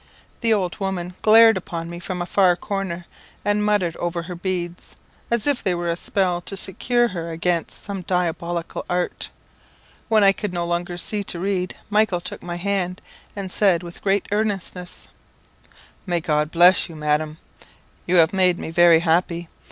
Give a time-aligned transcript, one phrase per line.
[0.39, 3.05] The old woman glared upon me from a far corner,
[3.45, 4.95] and muttered over her beads,
[5.29, 9.29] as if they were a spell to secure her against some diabolical art.
[10.09, 12.99] When I could no longer see to read, Michael took my hand,
[13.35, 15.07] and said with great earnestness
[16.07, 17.37] "May God bless you, Madam!
[18.07, 19.49] You have made me very happy.